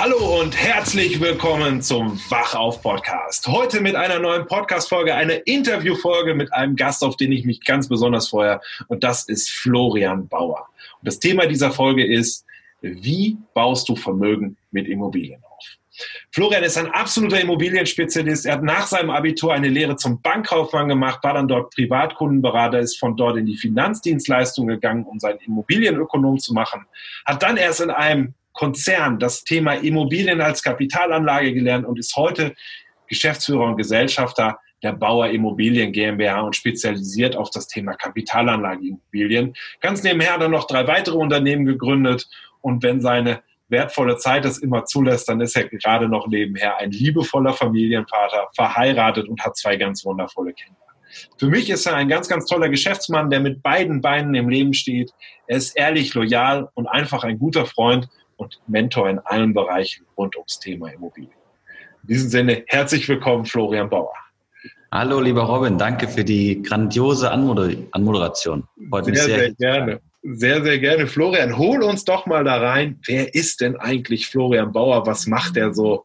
[0.00, 3.48] Hallo und herzlich willkommen zum Wachauf Podcast.
[3.48, 7.88] Heute mit einer neuen Podcast-Folge, einer Interview-Folge mit einem Gast, auf den ich mich ganz
[7.88, 8.60] besonders freue.
[8.86, 10.68] Und das ist Florian Bauer.
[11.00, 12.44] Und das Thema dieser Folge ist,
[12.80, 15.64] wie baust du Vermögen mit Immobilien auf?
[16.30, 18.46] Florian ist ein absoluter Immobilienspezialist.
[18.46, 23.00] Er hat nach seinem Abitur eine Lehre zum Bankkaufmann gemacht, war dann dort Privatkundenberater, ist
[23.00, 26.86] von dort in die Finanzdienstleistung gegangen, um seinen Immobilienökonom zu machen,
[27.26, 32.56] hat dann erst in einem Konzern das Thema Immobilien als Kapitalanlage gelernt und ist heute
[33.06, 39.54] Geschäftsführer und Gesellschafter der Bauer Immobilien GmbH und spezialisiert auf das Thema Kapitalanlage Immobilien.
[39.80, 42.28] Ganz nebenher dann noch drei weitere Unternehmen gegründet
[42.60, 46.90] und wenn seine wertvolle Zeit es immer zulässt, dann ist er gerade noch nebenher ein
[46.90, 50.80] liebevoller Familienvater, verheiratet und hat zwei ganz wundervolle Kinder.
[51.38, 54.74] Für mich ist er ein ganz, ganz toller Geschäftsmann, der mit beiden Beinen im Leben
[54.74, 55.12] steht.
[55.46, 60.36] Er ist ehrlich, loyal und einfach ein guter Freund und Mentor in allen Bereichen rund
[60.36, 61.32] ums Thema Immobilien.
[62.02, 64.14] In diesem Sinne, herzlich willkommen, Florian Bauer.
[64.90, 68.66] Hallo, lieber Robin, danke für die grandiose Anmoder Anmoderation.
[68.88, 70.00] Freut sehr, sehr, sehr gerne.
[70.22, 71.06] Sehr, sehr gerne.
[71.06, 72.98] Florian, hol uns doch mal da rein.
[73.06, 75.06] Wer ist denn eigentlich Florian Bauer?
[75.06, 76.04] Was macht er so?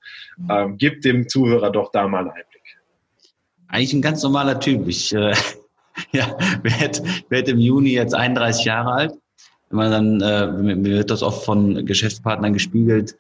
[0.50, 2.78] Ähm, gib dem Zuhörer doch da mal einen Einblick.
[3.70, 4.88] Eigentlich ein ganz normaler Typ.
[4.88, 5.34] Ich äh,
[6.12, 9.14] ja, werde werd im Juni jetzt 31 Jahre alt
[9.74, 13.16] wenn man dann, äh, mir wird das oft von Geschäftspartnern gespiegelt,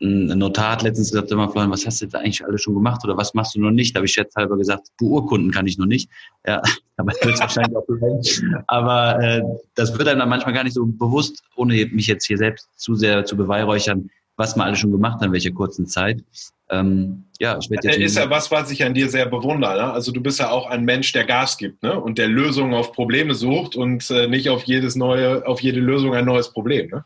[0.00, 3.04] ein Notar hat letztens gesagt, immer, Florian, was hast du jetzt eigentlich alles schon gemacht
[3.04, 3.94] oder was machst du noch nicht?
[3.94, 6.10] Da habe ich jetzt halber gesagt, beurkunden kann ich noch nicht.
[6.46, 6.60] Ja,
[6.96, 8.20] aber wird wahrscheinlich auch bleiben.
[8.66, 9.42] Aber äh,
[9.74, 12.94] das wird einem dann manchmal gar nicht so bewusst, ohne mich jetzt hier selbst zu
[12.94, 16.24] sehr zu beweihräuchern, was man alles schon gemacht hat in welcher kurzen Zeit.
[16.72, 17.98] Ähm, ja, ich werde jetzt.
[17.98, 19.74] Ist ja was, was ich an dir sehr bewundere.
[19.74, 19.92] Ne?
[19.92, 22.00] Also du bist ja auch ein Mensch, der Gas gibt ne?
[22.00, 26.14] und der Lösungen auf Probleme sucht und äh, nicht auf jedes neue, auf jede Lösung
[26.14, 26.90] ein neues Problem.
[26.90, 27.04] Ne?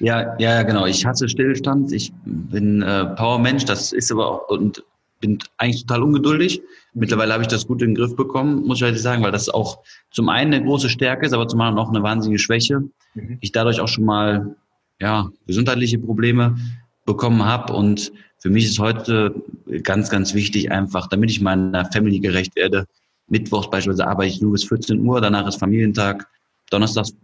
[0.00, 0.86] Ja, ja, genau.
[0.86, 1.92] Ich hasse Stillstand.
[1.92, 3.64] Ich bin äh, Power-Mensch.
[3.64, 4.84] Das ist aber auch und
[5.20, 6.60] bin eigentlich total ungeduldig.
[6.92, 9.48] Mittlerweile habe ich das gut in den Griff bekommen, muss ich ehrlich sagen, weil das
[9.48, 12.80] auch zum einen eine große Stärke ist, aber zum anderen auch eine wahnsinnige Schwäche.
[13.14, 13.38] Mhm.
[13.40, 14.56] Ich dadurch auch schon mal
[15.00, 16.56] ja gesundheitliche Probleme
[17.04, 19.34] bekommen habe und für mich ist heute
[19.82, 22.86] ganz, ganz wichtig einfach, damit ich meiner Family gerecht werde.
[23.28, 26.28] Mittwochs beispielsweise arbeite ich nur bis 14 Uhr, danach ist Familientag.
[26.70, 27.14] Donnerstags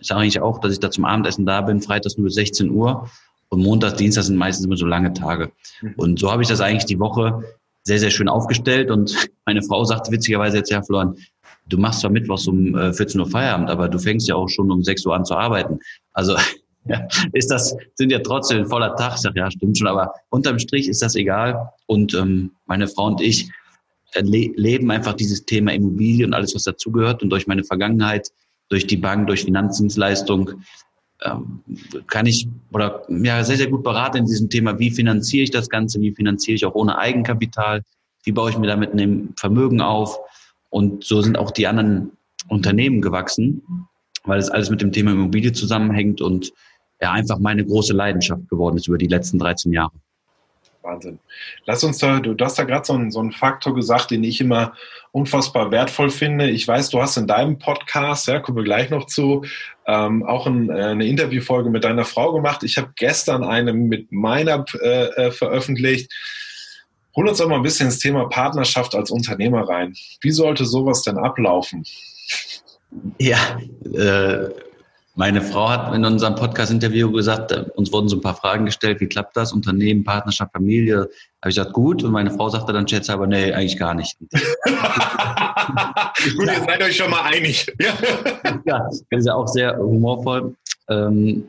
[0.00, 3.08] sage ich auch, dass ich da zum Abendessen da bin, freitags nur bis 16 Uhr.
[3.48, 5.50] Und Montag, Dienstag sind meistens immer so lange Tage.
[5.80, 5.94] Mhm.
[5.96, 7.42] Und so habe ich das eigentlich die Woche
[7.82, 8.90] sehr, sehr schön aufgestellt.
[8.90, 9.14] Und
[9.46, 11.16] meine Frau sagte witzigerweise jetzt, ja, Florian,
[11.66, 14.70] du machst zwar Mittwochs um 14 äh, Uhr Feierabend, aber du fängst ja auch schon
[14.70, 15.78] um 6 Uhr an zu arbeiten.
[16.12, 16.36] Also
[16.88, 19.14] ja, ist das, sind ja trotzdem voller Tag.
[19.14, 21.70] Ich sag, ja, stimmt schon, aber unterm Strich ist das egal.
[21.86, 23.50] Und ähm, meine Frau und ich
[24.14, 27.22] äh, le leben einfach dieses Thema Immobilie und alles, was dazugehört.
[27.22, 28.30] Und durch meine Vergangenheit,
[28.68, 30.62] durch die Bank, durch Finanzdienstleistung,
[31.24, 31.62] ähm,
[32.06, 35.68] kann ich oder ja sehr, sehr gut beraten in diesem Thema, wie finanziere ich das
[35.68, 37.82] Ganze, wie finanziere ich auch ohne Eigenkapital,
[38.24, 40.18] wie baue ich mir damit ein Vermögen auf.
[40.70, 42.12] Und so sind auch die anderen
[42.48, 43.62] Unternehmen gewachsen,
[44.24, 46.52] weil es alles mit dem Thema Immobilie zusammenhängt und
[47.00, 49.92] ja einfach meine große Leidenschaft geworden ist über die letzten 13 Jahre.
[50.88, 51.18] Wahnsinn.
[51.66, 54.40] Lass uns da, du hast da gerade so, einen, so einen Faktor gesagt, den ich
[54.40, 54.72] immer
[55.12, 56.48] unfassbar wertvoll finde.
[56.48, 59.44] Ich weiß, du hast in deinem Podcast, ja, kommen wir gleich noch zu,
[59.86, 62.62] ähm, auch ein, äh, eine Interviewfolge mit deiner Frau gemacht.
[62.62, 66.12] Ich habe gestern eine mit meiner äh, äh, veröffentlicht.
[67.16, 69.94] Hol uns doch mal ein bisschen ins Thema Partnerschaft als Unternehmer rein.
[70.20, 71.84] Wie sollte sowas denn ablaufen?
[73.18, 74.50] Ja, äh,
[75.18, 79.08] meine Frau hat in unserem Podcast-Interview gesagt, uns wurden so ein paar Fragen gestellt, wie
[79.08, 81.08] klappt das, Unternehmen, Partnerschaft, Familie.
[81.42, 82.04] Habe ich gesagt, gut.
[82.04, 84.16] Und meine Frau sagte dann scherzhalber, nee, eigentlich gar nicht.
[84.30, 84.36] gut,
[86.46, 87.66] ihr seid euch schon mal einig.
[88.64, 90.54] ja, das ist ja auch sehr humorvoll.
[90.88, 91.48] Ähm,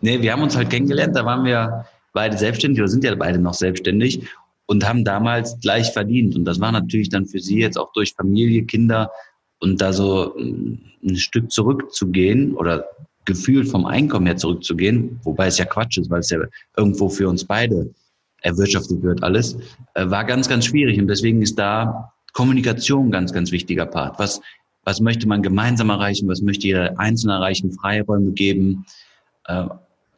[0.00, 3.38] nee, wir haben uns halt kennengelernt, da waren wir beide selbstständig oder sind ja beide
[3.38, 4.26] noch selbstständig
[4.66, 6.34] und haben damals gleich verdient.
[6.34, 9.12] Und das war natürlich dann für sie jetzt auch durch Familie, Kinder
[9.60, 12.84] und da so ein Stück zurückzugehen oder
[13.24, 16.38] gefühlt vom Einkommen her zurückzugehen, wobei es ja Quatsch ist, weil es ja
[16.76, 17.90] irgendwo für uns beide
[18.42, 19.56] erwirtschaftet wird alles,
[19.94, 21.00] äh, war ganz, ganz schwierig.
[21.00, 24.18] Und deswegen ist da Kommunikation ganz, ganz wichtiger Part.
[24.18, 24.40] Was,
[24.84, 26.28] was möchte man gemeinsam erreichen?
[26.28, 27.72] Was möchte jeder Einzelne erreichen?
[27.72, 28.86] Freiräume geben?
[29.46, 29.66] Äh,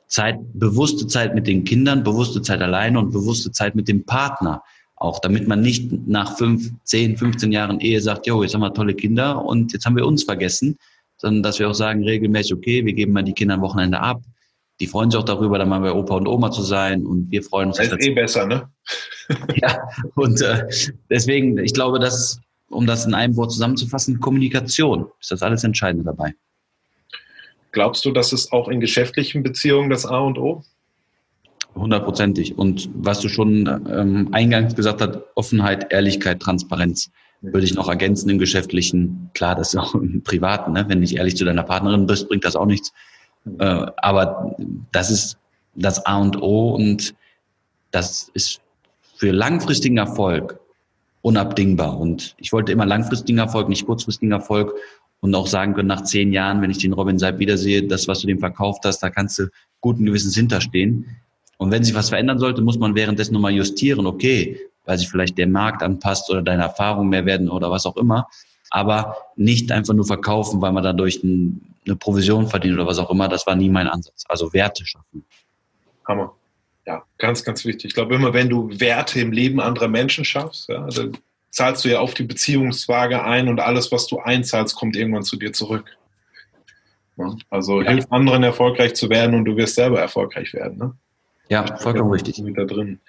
[0.09, 4.63] Zeit, bewusste Zeit mit den Kindern, bewusste Zeit alleine und bewusste Zeit mit dem Partner.
[5.01, 8.75] Auch damit man nicht nach fünf, zehn, 15 Jahren Ehe sagt, jo, jetzt haben wir
[8.75, 10.77] tolle Kinder und jetzt haben wir uns vergessen,
[11.17, 14.23] sondern dass wir auch sagen regelmäßig, okay, wir geben mal die Kinder am Wochenende ab.
[14.81, 17.43] Die freuen sich auch darüber, dann mal bei Opa und Oma zu sein und wir
[17.43, 17.79] freuen uns.
[17.79, 18.69] Das ist eh besser, ne?
[19.57, 20.67] ja, und äh,
[21.11, 26.05] deswegen, ich glaube, dass, um das in einem Wort zusammenzufassen, Kommunikation ist das alles Entscheidende
[26.05, 26.35] dabei.
[27.73, 30.65] Glaubst du, dass es auch in geschäftlichen Beziehungen das A und O?
[31.79, 32.59] Hundertprozentig.
[32.59, 37.11] Und was du schon ähm, eingangs gesagt hast, Offenheit, Ehrlichkeit, Transparenz,
[37.41, 39.31] würde ich noch ergänzen im Geschäftlichen.
[39.35, 40.73] Klar, das ist auch im Privaten.
[40.73, 40.85] Ne?
[40.89, 42.93] Wenn du nicht ehrlich zu deiner Partnerin bist, bringt das auch nichts.
[43.59, 44.57] Äh, aber
[44.93, 45.39] das ist
[45.75, 47.15] das A und O und
[47.91, 48.61] das ist
[49.17, 50.59] für langfristigen Erfolg
[51.23, 51.99] unabdingbar.
[51.99, 54.75] Und ich wollte immer langfristigen Erfolg, nicht kurzfristigen Erfolg
[55.21, 58.21] und auch sagen können, nach zehn Jahren, wenn ich den Robin Seib wiedersehe, das, was
[58.21, 59.49] du dem verkauft hast, da kannst du
[59.81, 61.17] guten Gewissens hinterstehen.
[61.59, 65.37] Und wenn sich was verändern sollte, muss man währenddessen nochmal justieren, okay, weil sich vielleicht
[65.37, 68.29] der Markt anpasst oder deine Erfahrungen mehr werden oder was auch immer.
[68.71, 73.29] Aber nicht einfach nur verkaufen, weil man dadurch eine Provision verdient oder was auch immer.
[73.29, 74.25] Das war nie mein Ansatz.
[74.29, 75.25] Also Werte schaffen.
[76.07, 76.35] Hammer.
[76.87, 77.89] Ja, ganz, ganz wichtig.
[77.89, 81.19] Ich glaube, immer wenn du Werte im Leben anderer Menschen schaffst, ja, dann
[81.51, 85.37] zahlst du ja auf die Beziehungswaage ein und alles, was du einzahlst, kommt irgendwann zu
[85.37, 85.97] dir zurück.
[87.19, 87.91] Ja, also ja.
[87.91, 90.79] hilf anderen erfolgreich zu werden und du wirst selber erfolgreich werden.
[90.79, 90.95] Ne?
[91.49, 92.43] Ja, vollkommen richtig.
[92.55, 93.01] Da drin.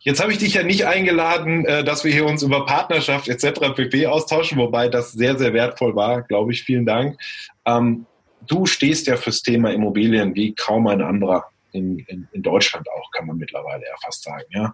[0.00, 3.72] Jetzt habe ich dich ja nicht eingeladen, äh, dass wir hier uns über Partnerschaft etc.
[3.74, 4.06] pp.
[4.06, 6.62] austauschen, wobei das sehr, sehr wertvoll war, glaube ich.
[6.62, 7.20] Vielen Dank.
[7.64, 8.06] Ähm,
[8.46, 13.10] du stehst ja fürs Thema Immobilien wie kaum ein anderer in, in, in Deutschland auch,
[13.12, 14.44] kann man mittlerweile ja fast sagen.
[14.50, 14.72] Ja.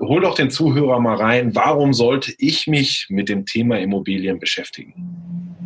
[0.00, 1.54] Hol doch den Zuhörer mal rein.
[1.54, 5.56] Warum sollte ich mich mit dem Thema Immobilien beschäftigen?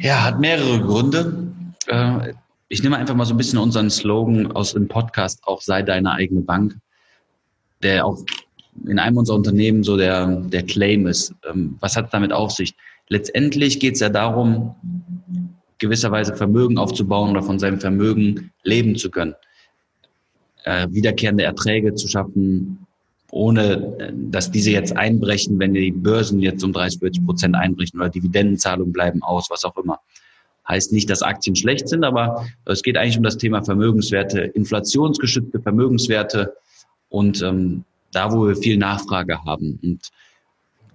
[0.00, 1.52] Ja, hat mehrere Gründe.
[2.72, 6.12] Ich nehme einfach mal so ein bisschen unseren Slogan aus dem Podcast, auch sei deine
[6.12, 6.78] eigene Bank,
[7.82, 8.24] der auch
[8.86, 11.34] in einem unserer Unternehmen so der, der Claim ist.
[11.46, 12.74] Ähm, was hat damit auf sich?
[13.08, 14.74] Letztendlich geht es ja darum,
[15.76, 19.34] gewisserweise Vermögen aufzubauen oder von seinem Vermögen leben zu können.
[20.64, 22.86] Äh, wiederkehrende Erträge zu schaffen,
[23.32, 28.00] ohne äh, dass diese jetzt einbrechen, wenn die Börsen jetzt um 30, 40 Prozent einbrechen
[28.00, 30.00] oder Dividendenzahlungen bleiben aus, was auch immer.
[30.68, 35.60] Heißt nicht, dass Aktien schlecht sind, aber es geht eigentlich um das Thema Vermögenswerte, inflationsgeschützte
[35.60, 36.54] Vermögenswerte
[37.08, 39.78] und ähm, da, wo wir viel Nachfrage haben.
[39.82, 40.10] Und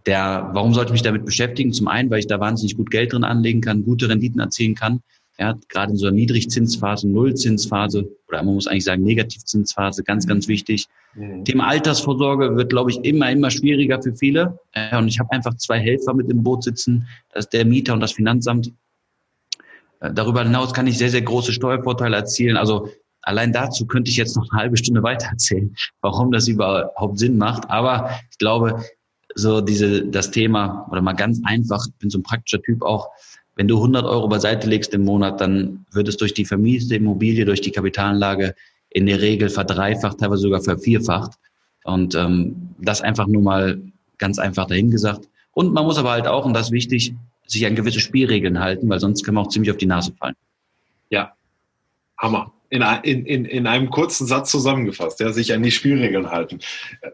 [0.06, 1.74] der, warum sollte ich mich damit beschäftigen?
[1.74, 5.02] Zum einen, weil ich da wahnsinnig gut Geld drin anlegen kann, gute Renditen erzielen kann.
[5.40, 10.48] Ja, gerade in so einer Niedrigzinsphase, Nullzinsphase oder man muss eigentlich sagen Negativzinsphase, ganz, ganz
[10.48, 10.88] wichtig.
[11.14, 11.46] Mhm.
[11.46, 14.58] Thema Altersvorsorge wird, glaube ich, immer, immer schwieriger für viele.
[14.76, 17.94] Ja, und ich habe einfach zwei Helfer mit im Boot sitzen, das ist der Mieter
[17.94, 18.72] und das Finanzamt.
[20.00, 22.58] Äh, darüber hinaus kann ich sehr, sehr große Steuervorteile erzielen.
[22.58, 22.90] Also
[23.22, 27.38] allein dazu könnte ich jetzt noch eine halbe Stunde weiter erzählen, warum das überhaupt Sinn
[27.38, 27.70] macht.
[27.70, 28.84] Aber ich glaube,
[29.36, 33.10] so diese, das Thema, oder mal ganz einfach, ich bin so ein praktischer Typ auch,
[33.56, 37.44] wenn du 100 Euro beiseite legst im Monat, dann wird es durch die vermietete Immobilie,
[37.44, 38.54] durch die Kapitalanlage
[38.90, 41.34] in der Regel verdreifacht, teilweise sogar vervierfacht.
[41.84, 43.82] Und ähm, das einfach nur mal
[44.18, 45.28] ganz einfach dahingesagt.
[45.52, 47.16] Und man muss aber halt auch, und das ist wichtig,
[47.48, 50.36] sich an gewisse Spielregeln halten, weil sonst kann man auch ziemlich auf die Nase fallen.
[51.10, 51.34] Ja,
[52.18, 52.54] Hammer.
[52.70, 56.60] In, in, in einem kurzen Satz zusammengefasst, ja, sich an die Spielregeln halten.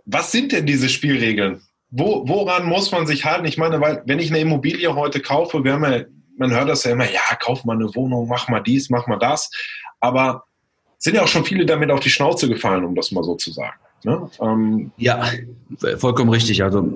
[0.06, 1.62] Was sind denn diese Spielregeln?
[1.92, 3.46] Wo, woran muss man sich halten?
[3.46, 6.06] Ich meine, weil wenn ich eine Immobilie heute kaufe, wir haben ja
[6.38, 9.20] man hört das ja immer, ja, kauf mal eine Wohnung, mach mal dies, mach mal
[9.20, 9.50] das.
[10.00, 10.44] Aber
[10.98, 13.52] sind ja auch schon viele damit auf die Schnauze gefallen, um das mal so zu
[13.52, 13.78] sagen.
[14.04, 14.30] Ne?
[14.42, 15.25] Ähm, ja,
[15.98, 16.63] vollkommen richtig.
[16.63, 16.90] Also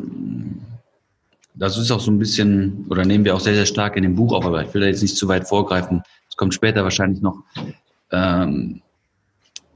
[1.60, 4.16] das ist auch so ein bisschen, oder nehmen wir auch sehr, sehr stark in dem
[4.16, 6.04] Buch auf, aber ich will da jetzt nicht zu weit vorgreifen.
[6.30, 7.44] Es kommt später wahrscheinlich noch.
[8.12, 8.82] Ähm,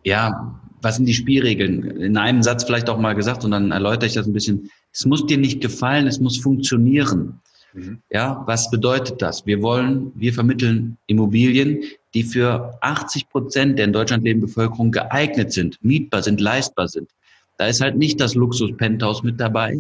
[0.03, 1.83] ja, was sind die Spielregeln?
[1.83, 4.69] In einem Satz vielleicht auch mal gesagt und dann erläutere ich das ein bisschen.
[4.91, 7.39] Es muss dir nicht gefallen, es muss funktionieren.
[7.73, 8.00] Mhm.
[8.09, 9.45] Ja, was bedeutet das?
[9.45, 11.83] Wir wollen, wir vermitteln Immobilien,
[12.13, 17.09] die für 80 Prozent der in Deutschland lebenden Bevölkerung geeignet sind, mietbar sind, leistbar sind.
[17.57, 19.77] Da ist halt nicht das Luxus-Penthouse mit dabei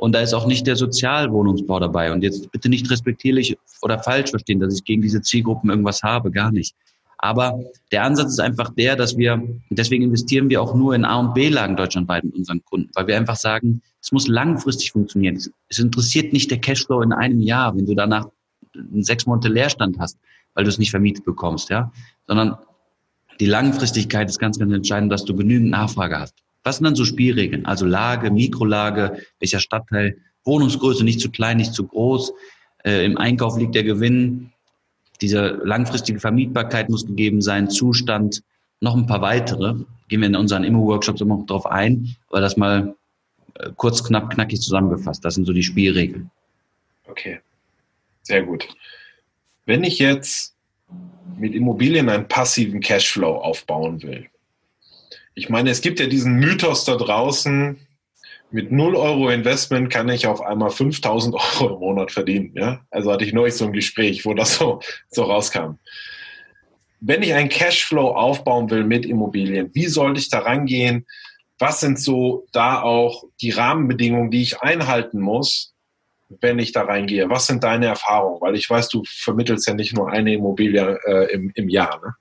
[0.00, 2.10] und da ist auch nicht der Sozialwohnungsbau dabei.
[2.10, 6.30] Und jetzt bitte nicht respektierlich oder falsch verstehen, dass ich gegen diese Zielgruppen irgendwas habe,
[6.30, 6.74] gar nicht.
[7.18, 11.18] Aber der Ansatz ist einfach der, dass wir, deswegen investieren wir auch nur in A-
[11.18, 15.38] und B-Lagen deutschlandweit mit unseren Kunden, weil wir einfach sagen, es muss langfristig funktionieren.
[15.68, 18.26] Es interessiert nicht der Cashflow in einem Jahr, wenn du danach
[19.00, 20.18] sechs Monate Leerstand hast,
[20.54, 21.92] weil du es nicht vermietet bekommst, ja,
[22.26, 22.56] sondern
[23.38, 26.36] die Langfristigkeit ist ganz, ganz entscheidend, dass du genügend Nachfrage hast.
[26.62, 27.66] Was sind dann so Spielregeln?
[27.66, 32.32] Also Lage, Mikrolage, welcher Stadtteil, Wohnungsgröße nicht zu klein, nicht zu groß.
[32.84, 34.52] Äh, Im Einkauf liegt der Gewinn.
[35.20, 38.42] Diese langfristige Vermietbarkeit muss gegeben sein, Zustand,
[38.80, 39.74] noch ein paar weitere.
[40.08, 42.94] Gehen wir in unseren Immo-Workshops immer noch drauf ein, aber das mal
[43.54, 45.24] äh, kurz, knapp, knackig zusammengefasst.
[45.24, 46.30] Das sind so die Spielregeln.
[47.06, 47.40] Okay,
[48.22, 48.66] sehr gut.
[49.66, 50.54] Wenn ich jetzt
[51.36, 54.28] mit Immobilien einen passiven Cashflow aufbauen will,
[55.34, 57.78] ich meine, es gibt ja diesen Mythos da draußen,
[58.52, 62.52] mit 0 Euro Investment kann ich auf einmal 5000 Euro im Monat verdienen.
[62.54, 62.80] Ja?
[62.90, 65.78] Also hatte ich neulich so ein Gespräch, wo das so, so rauskam.
[67.00, 71.06] Wenn ich einen Cashflow aufbauen will mit Immobilien, wie sollte ich da rangehen?
[71.58, 75.74] Was sind so da auch die Rahmenbedingungen, die ich einhalten muss,
[76.40, 77.30] wenn ich da reingehe?
[77.30, 78.40] Was sind deine Erfahrungen?
[78.40, 82.00] Weil ich weiß, du vermittelst ja nicht nur eine Immobilie äh, im, im Jahr.
[82.04, 82.14] Ne?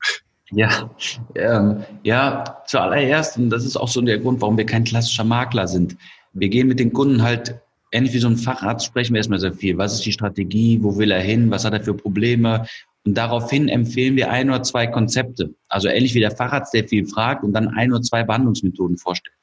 [0.51, 0.89] Ja,
[1.35, 5.67] ähm, ja, zuallererst, und das ist auch so der Grund, warum wir kein klassischer Makler
[5.67, 5.95] sind.
[6.33, 7.59] Wir gehen mit den Kunden halt,
[7.91, 9.77] ähnlich wie so ein Facharzt, sprechen wir erstmal sehr viel.
[9.77, 10.79] Was ist die Strategie?
[10.81, 11.51] Wo will er hin?
[11.51, 12.65] Was hat er für Probleme?
[13.05, 15.53] Und daraufhin empfehlen wir ein oder zwei Konzepte.
[15.67, 19.35] Also ähnlich wie der Facharzt, der viel fragt und dann ein oder zwei Behandlungsmethoden vorstellt.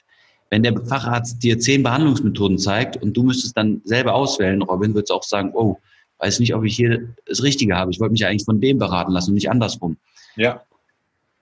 [0.51, 5.11] Wenn der Facharzt dir zehn Behandlungsmethoden zeigt und du müsstest dann selber auswählen, Robin, würdest
[5.11, 5.79] auch sagen, oh,
[6.19, 7.91] weiß nicht, ob ich hier das Richtige habe.
[7.91, 9.97] Ich wollte mich eigentlich von dem beraten lassen und nicht andersrum.
[10.37, 10.63] Ja.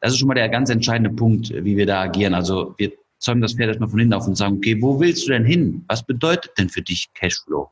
[0.05, 2.35] Das ist schon mal der ganz entscheidende Punkt, wie wir da agieren.
[2.35, 5.33] Also wir zäumen das Pferd erstmal von hinten auf und sagen, okay, wo willst du
[5.33, 5.83] denn hin?
[5.89, 7.71] Was bedeutet denn für dich Cashflow?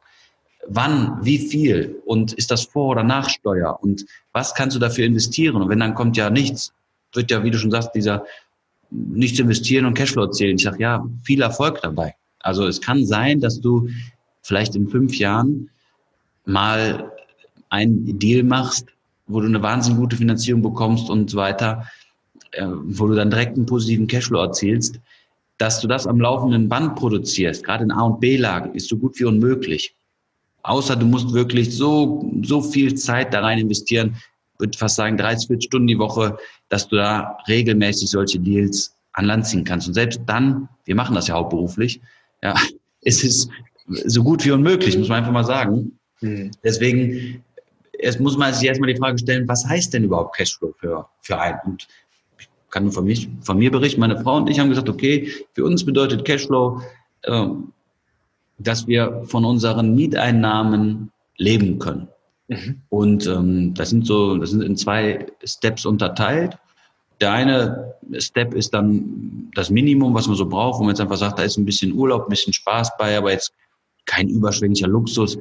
[0.67, 2.01] Wann, wie viel?
[2.07, 3.79] Und ist das Vor- oder Nachsteuer?
[3.83, 5.57] Und was kannst du dafür investieren?
[5.57, 6.73] Und wenn dann kommt ja nichts,
[7.13, 8.25] wird ja, wie du schon sagst, dieser
[8.89, 10.57] nichts investieren und Cashflow zählen.
[10.57, 12.15] Ich sage, ja, viel Erfolg dabei.
[12.39, 13.91] Also es kann sein, dass du
[14.41, 15.69] vielleicht in fünf Jahren
[16.47, 17.13] mal
[17.69, 18.87] einen Deal machst,
[19.27, 21.87] wo du eine wahnsinnig gute Finanzierung bekommst und so weiter
[22.53, 25.01] äh, wo du dann direkt einen positiven Cashflow erzielst,
[25.59, 29.19] dass du das am laufenden Band produzierst, gerade in A- und B-Lagen, ist so gut
[29.19, 29.95] wie unmöglich.
[30.63, 34.17] Außer du musst wirklich so, so viel Zeit da rein investieren,
[34.59, 36.37] würde fast sagen 30, 40 Stunden die Woche,
[36.69, 39.89] dass du da regelmäßig solche Deals an Land ziehen kannst.
[39.89, 42.01] Und selbst dann, wir machen das ja hauptberuflich,
[42.43, 42.55] ja,
[43.01, 43.49] ist es
[43.87, 45.99] so gut wie unmöglich, muss man einfach mal sagen.
[46.21, 46.53] Mhm.
[46.63, 47.43] Deswegen
[48.03, 51.39] es muss man sich erstmal die Frage stellen, was heißt denn überhaupt Cashflow für, für
[51.39, 51.61] einen?
[51.65, 51.87] Und
[52.73, 54.01] kann nur von, mich, von mir berichten.
[54.01, 56.81] Meine Frau und ich haben gesagt, okay, für uns bedeutet Cashflow,
[57.23, 57.47] äh,
[58.59, 62.09] dass wir von unseren Mieteinnahmen leben können.
[62.49, 62.83] Mhm.
[62.89, 66.57] Und ähm, das sind so, das sind in zwei Steps unterteilt.
[67.21, 71.19] Der eine Step ist dann das Minimum, was man so braucht, wo man jetzt einfach
[71.19, 73.53] sagt, da ist ein bisschen Urlaub, ein bisschen Spaß bei, aber jetzt
[74.07, 75.39] kein überschwänglicher Luxus.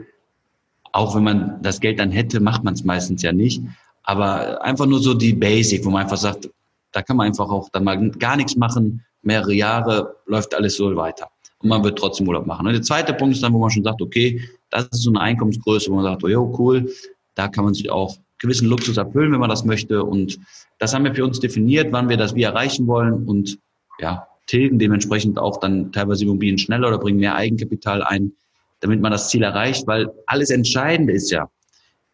[0.92, 3.64] Auch wenn man das Geld dann hätte, macht man es meistens ja nicht.
[4.04, 6.50] Aber einfach nur so die Basic, wo man einfach sagt,
[6.92, 9.06] da kann man einfach auch dann mal gar nichts machen.
[9.22, 11.30] Mehrere Jahre läuft alles so weiter.
[11.60, 12.66] Und man wird trotzdem Urlaub machen.
[12.66, 15.22] Und der zweite Punkt ist dann, wo man schon sagt, okay, das ist so eine
[15.22, 16.92] Einkommensgröße, wo man sagt, oh jo, cool,
[17.36, 20.04] da kann man sich auch gewissen Luxus erfüllen, wenn man das möchte.
[20.04, 20.40] Und
[20.80, 23.60] das haben wir für uns definiert, wann wir das wie erreichen wollen und
[24.00, 28.34] ja, tilgen dementsprechend auch dann teilweise Immobilien schneller oder bringen mehr Eigenkapital ein,
[28.80, 31.50] damit man das Ziel erreicht, weil alles Entscheidende ist ja,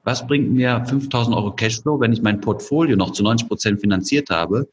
[0.07, 4.29] was bringt mir 5000 Euro Cashflow, wenn ich mein Portfolio noch zu 90 Prozent finanziert
[4.29, 4.69] habe,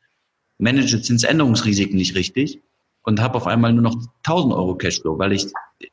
[0.59, 2.61] manage Zinsänderungsrisiken nicht richtig
[3.03, 5.47] und habe auf einmal nur noch 1000 Euro Cashflow, weil ich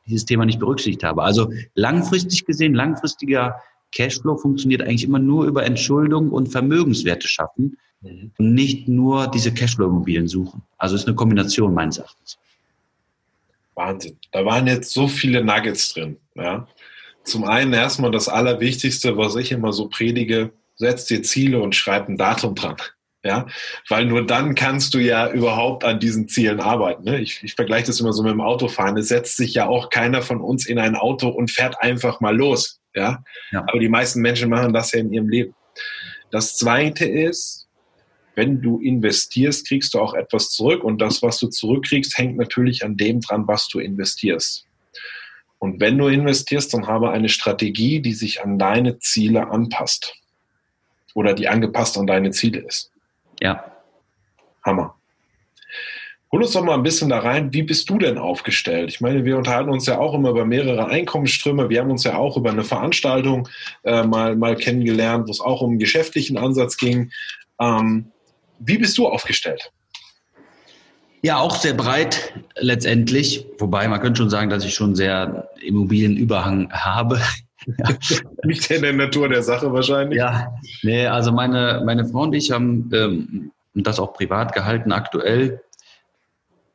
[0.06, 1.24] dieses Thema nicht berücksichtigt habe.
[1.24, 3.56] Also langfristig gesehen, langfristiger
[3.90, 8.30] Cashflow funktioniert eigentlich immer nur über Entschuldung und Vermögenswerte schaffen mhm.
[8.38, 10.62] und nicht nur diese Cashflow-Immobilien suchen.
[10.78, 12.38] Also ist eine Kombination meines Erachtens.
[13.74, 14.16] Wahnsinn.
[14.30, 16.16] Da waren jetzt so viele Nuggets drin.
[16.36, 16.68] Ja.
[17.24, 22.08] Zum einen erstmal das Allerwichtigste, was ich immer so predige, setz dir Ziele und schreib
[22.08, 22.76] ein Datum dran.
[23.24, 23.46] Ja,
[23.88, 27.04] weil nur dann kannst du ja überhaupt an diesen Zielen arbeiten.
[27.04, 27.20] Ne?
[27.20, 28.96] Ich, ich vergleiche das immer so mit dem Autofahren.
[28.96, 32.36] Es setzt sich ja auch keiner von uns in ein Auto und fährt einfach mal
[32.36, 32.80] los.
[32.96, 33.22] Ja?
[33.52, 33.60] ja.
[33.60, 35.54] Aber die meisten Menschen machen das ja in ihrem Leben.
[36.32, 37.68] Das zweite ist,
[38.34, 42.84] wenn du investierst, kriegst du auch etwas zurück und das, was du zurückkriegst, hängt natürlich
[42.84, 44.66] an dem dran, was du investierst.
[45.62, 50.12] Und wenn du investierst, dann habe eine Strategie, die sich an deine Ziele anpasst.
[51.14, 52.90] Oder die angepasst an deine Ziele ist.
[53.40, 53.64] Ja.
[54.64, 54.96] Hammer.
[56.32, 58.88] Hol uns doch mal ein bisschen da rein, wie bist du denn aufgestellt?
[58.88, 61.68] Ich meine, wir unterhalten uns ja auch immer über mehrere Einkommensströme.
[61.68, 63.48] Wir haben uns ja auch über eine Veranstaltung
[63.84, 67.12] äh, mal, mal kennengelernt, wo es auch um einen geschäftlichen Ansatz ging.
[67.60, 68.10] Ähm,
[68.58, 69.70] wie bist du aufgestellt?
[71.24, 73.46] Ja, auch sehr breit letztendlich.
[73.58, 77.20] Wobei man könnte schon sagen, dass ich schon sehr Immobilienüberhang habe.
[78.44, 80.18] Nicht in der Natur der Sache wahrscheinlich.
[80.18, 80.52] Ja,
[80.82, 85.62] nee, also meine, meine Frau und ich haben ähm, das auch privat gehalten aktuell,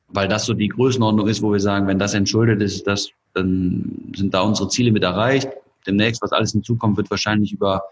[0.07, 4.13] weil das so die Größenordnung ist, wo wir sagen, wenn das entschuldet ist, das, dann
[4.15, 5.49] sind da unsere Ziele mit erreicht.
[5.85, 7.83] Demnächst, was alles hinzukommt, wird wahrscheinlich über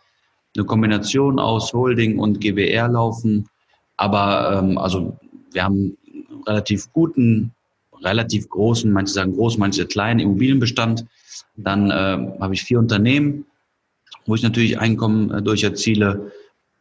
[0.56, 3.50] eine Kombination aus Holding und GWR laufen.
[3.98, 5.18] Aber ähm, also
[5.52, 5.98] wir haben
[6.48, 7.52] relativ guten,
[8.02, 11.06] relativ großen, manche sagen groß, manche kleinen Immobilienbestand.
[11.56, 13.46] Dann äh, habe ich vier Unternehmen,
[14.26, 16.32] wo ich natürlich Einkommen äh, durch erziele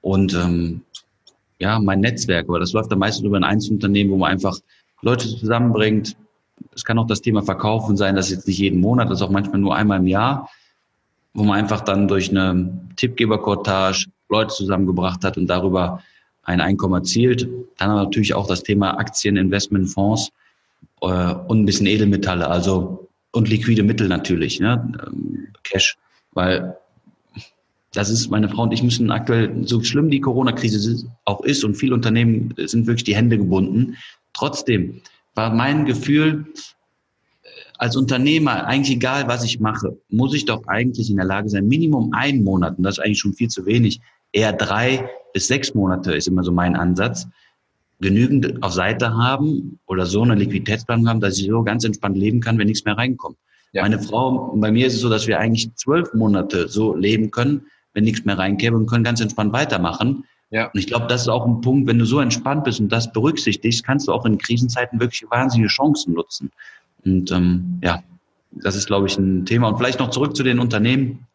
[0.00, 0.83] und ähm,
[1.59, 4.59] ja, mein Netzwerk, aber das läuft dann meistens über ein Einzelunternehmen, wo man einfach
[5.02, 6.16] Leute zusammenbringt.
[6.75, 9.30] Es kann auch das Thema Verkaufen sein, das jetzt nicht jeden Monat, das ist auch
[9.30, 10.50] manchmal nur einmal im Jahr,
[11.33, 16.02] wo man einfach dann durch eine Tippgeberkortage Leute zusammengebracht hat und darüber
[16.44, 17.48] ein Einkommen erzielt.
[17.78, 20.30] Dann natürlich auch das Thema Aktien, Investment, Fonds
[21.00, 24.92] äh, und ein bisschen Edelmetalle, also und liquide Mittel natürlich, ne?
[25.06, 25.96] Ähm, Cash,
[26.32, 26.76] weil
[27.92, 31.76] das ist, meine Frau und ich müssen aktuell, so schlimm die Corona-Krise auch ist und
[31.76, 33.96] viele Unternehmen sind wirklich die Hände gebunden.
[34.32, 35.00] Trotzdem
[35.34, 36.46] war mein Gefühl,
[37.42, 37.48] äh,
[37.78, 41.66] als Unternehmer, eigentlich egal, was ich mache, muss ich doch eigentlich in der Lage sein,
[41.66, 44.00] Minimum einen Monat, und das ist eigentlich schon viel zu wenig,
[44.32, 47.26] eher drei bis sechs Monate ist immer so mein Ansatz,
[48.00, 52.41] genügend auf Seite haben oder so eine Liquiditätsplanung haben, dass ich so ganz entspannt leben
[52.41, 53.37] kann, wenn nichts mehr reinkommt.
[53.73, 53.83] Ja.
[53.83, 57.67] Meine Frau, bei mir ist es so, dass wir eigentlich zwölf Monate so leben können,
[57.93, 60.25] wenn nichts mehr reinkäme und können ganz entspannt weitermachen.
[60.50, 60.67] Ja.
[60.67, 63.12] Und ich glaube, das ist auch ein Punkt, wenn du so entspannt bist und das
[63.12, 66.53] berücksichtigst, kannst du auch in Krisenzeiten wirklich wahnsinnige Chancen nutzen.
[67.05, 68.03] Und ähm, ja,
[68.53, 69.69] das ist, glaube ich, ein Thema.
[69.69, 71.26] Und vielleicht noch zurück zu den Unternehmen.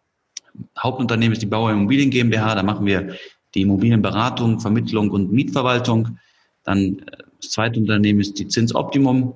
[0.77, 2.55] Hauptunternehmen ist die Bauer Immobilien GmbH.
[2.55, 3.15] Da machen wir
[3.55, 6.17] die Immobilienberatung, Vermittlung und Mietverwaltung.
[6.63, 7.05] Dann äh,
[7.41, 9.33] das zweite Unternehmen ist die Zinsoptimum.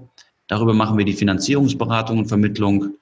[0.48, 2.96] Darüber machen wir die Finanzierungsberatung und Vermittlung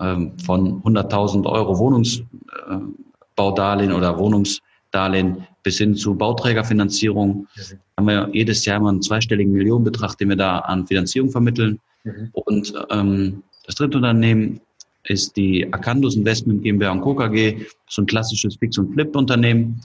[0.00, 7.46] ähm, von 100.000 Euro Wohnungsbaudarlehen oder Wohnungsdarlehen bis hin zu Bauträgerfinanzierung.
[7.54, 7.78] Mhm.
[7.96, 11.78] Haben wir jedes Jahr immer einen zweistelligen Millionenbetrag, den wir da an Finanzierung vermitteln.
[12.04, 12.30] Mhm.
[12.32, 14.60] Und ähm, das dritte Unternehmen
[15.04, 17.14] ist die Acandus Investment GmbH und Co.
[17.14, 19.80] KG, so ein klassisches Fix- und Flip-Unternehmen.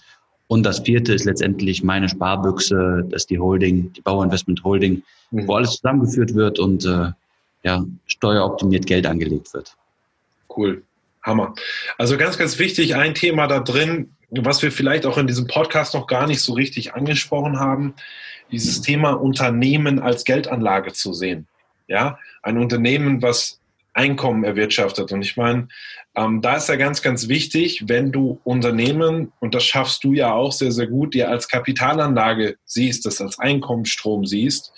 [0.48, 5.48] Und das vierte ist letztendlich meine Sparbüchse, das ist die Holding, die Bauinvestment Holding, mhm.
[5.48, 7.12] wo alles zusammengeführt wird und äh,
[7.64, 9.76] ja, steueroptimiert Geld angelegt wird.
[10.56, 10.84] Cool.
[11.24, 11.56] Hammer.
[11.98, 15.96] Also ganz, ganz wichtig, ein Thema da drin, was wir vielleicht auch in diesem Podcast
[15.96, 17.96] noch gar nicht so richtig angesprochen haben,
[18.52, 21.48] dieses Thema Unternehmen als Geldanlage zu sehen.
[21.88, 23.60] Ja, ein Unternehmen, was
[23.96, 25.12] Einkommen erwirtschaftet.
[25.12, 25.70] Und ich meine,
[26.16, 30.34] ähm, da ist ja ganz, ganz wichtig, wenn du Unternehmen, und das schaffst du ja
[30.34, 34.74] auch sehr, sehr gut, dir als Kapitalanlage siehst, das als Einkommensstrom siehst,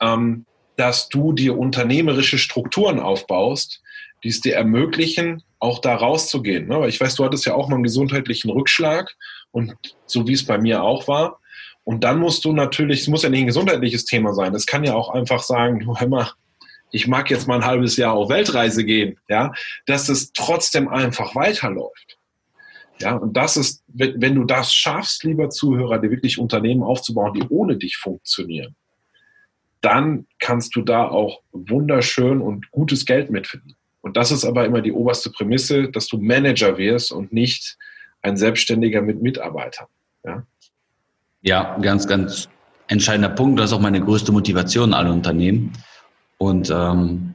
[0.00, 3.82] ähm, dass du dir unternehmerische Strukturen aufbaust,
[4.24, 6.68] die es dir ermöglichen, auch da rauszugehen.
[6.68, 6.80] Ne?
[6.80, 9.14] Weil ich weiß, du hattest ja auch mal einen gesundheitlichen Rückschlag
[9.52, 9.74] und
[10.06, 11.38] so wie es bei mir auch war.
[11.84, 14.84] Und dann musst du natürlich, es muss ja nicht ein gesundheitliches Thema sein, es kann
[14.84, 16.32] ja auch einfach sagen, du hör mal,
[16.92, 19.52] ich mag jetzt mal ein halbes Jahr auf Weltreise gehen, ja,
[19.86, 22.18] dass es trotzdem einfach weiterläuft.
[23.00, 27.46] Ja, und das ist, wenn du das schaffst, lieber Zuhörer, dir wirklich Unternehmen aufzubauen, die
[27.48, 28.76] ohne dich funktionieren,
[29.80, 33.74] dann kannst du da auch wunderschön und gutes Geld mitfinden.
[34.02, 37.78] Und das ist aber immer die oberste Prämisse, dass du Manager wirst und nicht
[38.22, 39.86] ein Selbstständiger mit Mitarbeitern.
[40.24, 40.42] Ja,
[41.40, 42.48] ja ganz, ganz
[42.88, 43.58] entscheidender Punkt.
[43.58, 45.72] Das ist auch meine größte Motivation alle Unternehmen.
[46.40, 47.34] Und ähm,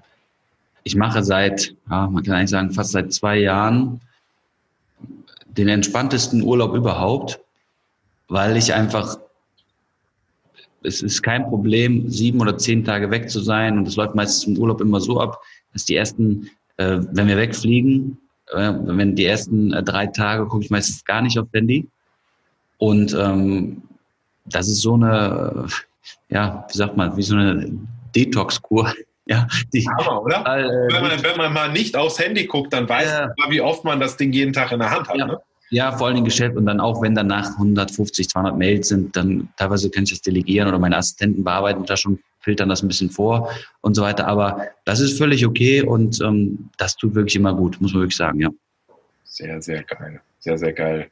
[0.84, 4.02] ich mache seit, ja, man kann eigentlich sagen, fast seit zwei Jahren
[5.46, 7.40] den entspanntesten Urlaub überhaupt,
[8.30, 9.20] weil ich einfach,
[10.82, 13.78] es ist kein Problem, sieben oder zehn Tage weg zu sein.
[13.78, 15.40] Und es läuft meistens im Urlaub immer so ab,
[15.74, 18.18] dass die ersten, äh, wenn wir wegfliegen,
[18.54, 21.88] äh, wenn die ersten äh, drei Tage gucke ich meistens gar nicht auf Handy.
[22.80, 23.84] Und ähm,
[24.46, 25.68] das ist so eine,
[26.30, 27.72] ja, wie sagt man, wie so eine
[28.16, 28.94] Detox-Kur.
[29.28, 30.42] Ja, die, Hammer, oder?
[30.46, 33.34] Äh, wenn, man, wenn, man, mal nicht aufs Handy guckt, dann weiß ja.
[33.38, 35.18] man, wie oft man das Ding jeden Tag in der Hand hat.
[35.18, 35.26] Ja.
[35.26, 35.40] Ne?
[35.72, 39.90] Ja, vor allem Geschäft und dann auch, wenn danach 150, 200 Mails sind, dann teilweise
[39.90, 43.50] kann ich das delegieren oder meine Assistenten bearbeiten da schon, filtern das ein bisschen vor
[43.82, 44.28] und so weiter.
[44.28, 48.18] Aber das ist völlig okay und ähm, das tut wirklich immer gut, muss man wirklich
[48.18, 48.50] sagen, ja.
[49.24, 50.22] Sehr, sehr geil.
[50.40, 51.10] Sehr, sehr geil.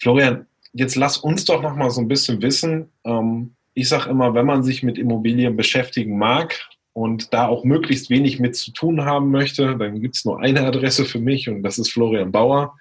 [0.00, 4.34] Florian, jetzt lass uns doch noch mal so ein bisschen wissen, ähm, ich sage immer,
[4.34, 6.60] wenn man sich mit Immobilien beschäftigen mag
[6.92, 10.60] und da auch möglichst wenig mit zu tun haben möchte, dann gibt es nur eine
[10.60, 12.76] Adresse für mich und das ist Florian Bauer.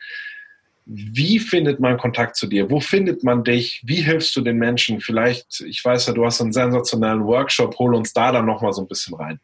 [0.86, 2.70] Wie findet man Kontakt zu dir?
[2.70, 3.82] Wo findet man dich?
[3.86, 5.00] Wie hilfst du den Menschen?
[5.00, 8.82] Vielleicht, ich weiß ja, du hast einen sensationellen Workshop, hol uns da dann nochmal so
[8.82, 9.40] ein bisschen rein.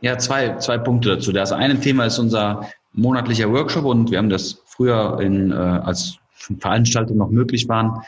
[0.00, 1.32] Ja, zwei, zwei Punkte dazu.
[1.32, 6.18] Das eine Thema ist unser monatlicher Workshop und wir haben das früher in, äh, als
[6.58, 8.02] Veranstaltungen noch möglich waren,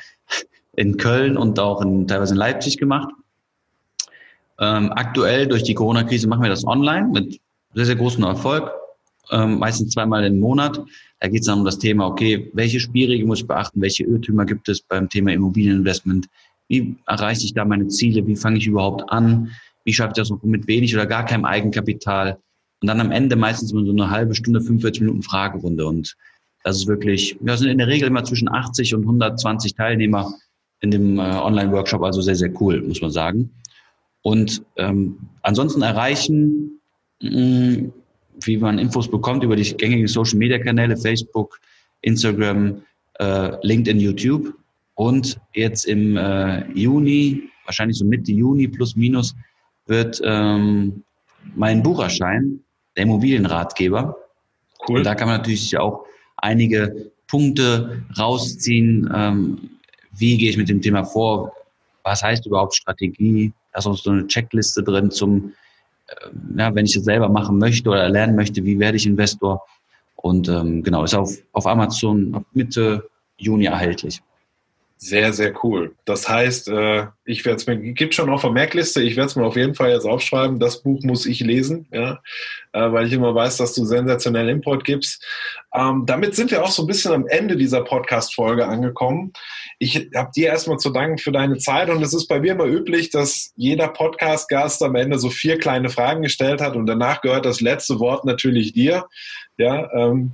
[0.79, 3.09] in Köln und auch in, teilweise in Leipzig gemacht.
[4.61, 7.41] Ähm, aktuell durch die Corona-Krise machen wir das online mit
[7.75, 8.71] sehr, sehr großem Erfolg,
[9.31, 10.81] ähm, meistens zweimal im Monat.
[11.21, 14.45] Da geht es dann um das Thema, okay, welche Spielregeln muss ich beachten, welche Irrtümer
[14.45, 16.29] gibt es beim Thema Immobilieninvestment,
[16.69, 19.51] wie erreiche ich da meine Ziele, wie fange ich überhaupt an,
[19.85, 22.38] wie schaffe ich das noch mit wenig oder gar keinem Eigenkapital.
[22.81, 25.87] Und dann am Ende meistens immer so eine halbe Stunde, 45 Minuten Fragerunde.
[25.87, 26.14] Und
[26.62, 30.33] das ist wirklich, wir sind in der Regel immer zwischen 80 und 120 Teilnehmer
[30.81, 33.51] in dem äh, Online-Workshop, also sehr, sehr cool, muss man sagen.
[34.23, 36.81] Und ähm, ansonsten erreichen,
[37.23, 37.93] mh, mm,
[38.45, 41.61] wie man Infos bekommt über die gängigen Social-Media-Kanäle, Facebook,
[42.03, 42.83] Instagram,
[43.19, 44.55] äh, LinkedIn, YouTube.
[44.95, 49.35] Und jetzt im äh, Juni, wahrscheinlich so Mitte Juni plus minus,
[49.87, 51.03] wird ähm,
[51.55, 52.62] mein Buch erscheinen,
[52.97, 54.17] der Immobilienratgeber.
[54.88, 54.99] Cool.
[54.99, 56.05] Und da kann man natürlich auch
[56.37, 59.11] einige Punkte rausziehen.
[59.14, 59.71] Ähm,
[60.18, 61.52] wie gehe ich mit dem Thema vor?
[62.02, 63.52] Was heißt überhaupt Strategie?
[63.72, 65.52] Da ist auch so eine Checkliste drin zum,
[66.09, 69.62] äh, ja, wenn ich es selber machen möchte oder lernen möchte, wie werde ich Investor?
[70.16, 74.20] Und ähm, genau, ist auf, auf Amazon ab Mitte Juni erhältlich.
[75.01, 75.95] Sehr, sehr cool.
[76.07, 79.37] Das heißt, äh, ich werde es mir, gibt schon auf der Merkliste, ich werde es
[79.37, 82.19] mir auf jeden Fall jetzt aufschreiben, das Buch muss ich lesen, ja,
[82.73, 85.25] äh, weil ich immer weiß, dass du sensationell Import gibst.
[85.73, 89.33] Ähm, damit sind wir auch so ein bisschen am Ende dieser Podcast-Folge angekommen.
[89.79, 92.67] Ich habe dir erstmal zu danken für deine Zeit und es ist bei mir immer
[92.67, 97.47] üblich, dass jeder Podcast-Gast am Ende so vier kleine Fragen gestellt hat und danach gehört
[97.47, 99.07] das letzte Wort natürlich dir.
[99.59, 100.33] Ja, ähm,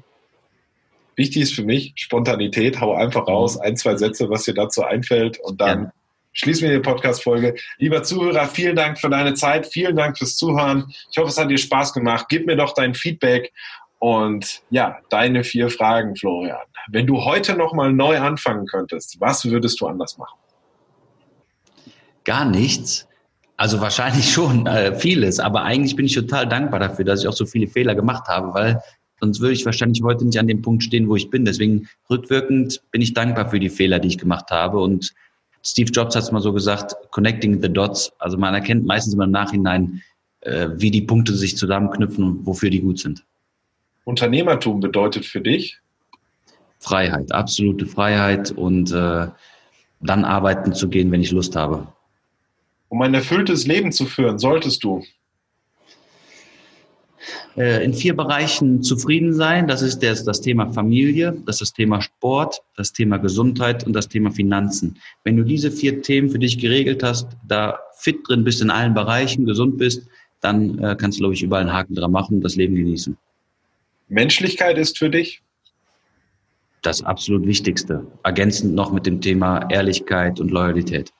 [1.17, 2.81] Wichtig ist für mich Spontanität.
[2.81, 5.93] Hau einfach raus, ein, zwei Sätze, was dir dazu einfällt und dann ja.
[6.33, 7.55] schließen wir die Podcast-Folge.
[7.79, 10.93] Lieber Zuhörer, vielen Dank für deine Zeit, vielen Dank fürs Zuhören.
[11.11, 12.27] Ich hoffe, es hat dir Spaß gemacht.
[12.29, 13.53] Gib mir doch dein Feedback
[13.99, 16.59] und ja, deine vier Fragen, Florian.
[16.89, 20.39] Wenn du heute nochmal neu anfangen könntest, was würdest du anders machen?
[22.25, 23.07] Gar nichts.
[23.57, 27.35] Also wahrscheinlich schon äh, vieles, aber eigentlich bin ich total dankbar dafür, dass ich auch
[27.35, 28.83] so viele Fehler gemacht habe, weil
[29.25, 31.47] Sonst würde ich wahrscheinlich heute nicht an dem Punkt stehen, wo ich bin.
[31.47, 34.79] Deswegen rückwirkend bin ich dankbar für die Fehler, die ich gemacht habe.
[34.81, 35.15] Und
[35.63, 38.13] Steve Jobs hat es mal so gesagt, connecting the dots.
[38.19, 40.03] Also man erkennt meistens immer im Nachhinein,
[40.43, 43.25] äh, wie die Punkte sich zusammenknüpfen und wofür die gut sind.
[44.05, 45.79] Unternehmertum bedeutet für dich?
[46.79, 49.29] Freiheit, absolute Freiheit und äh,
[50.01, 51.89] dann arbeiten zu gehen, wenn ich Lust habe.
[52.91, 55.03] Um ein erfülltes Leben zu führen, solltest du
[57.57, 59.69] in vier Bereichen zufrieden sein.
[59.69, 63.93] Das ist das, das Thema Familie, das ist das Thema Sport, das Thema Gesundheit und
[63.93, 64.99] das Thema Finanzen.
[65.23, 68.95] Wenn du diese vier Themen für dich geregelt hast, da fit drin bist in allen
[68.95, 70.07] Bereichen, gesund bist,
[70.41, 73.17] dann äh, kannst du, glaube ich, überall einen Haken dran machen und das Leben genießen.
[74.09, 75.43] Menschlichkeit ist für dich?
[76.83, 78.07] Das absolut Wichtigste.
[78.23, 81.13] Ergänzend noch mit dem Thema Ehrlichkeit und Loyalität.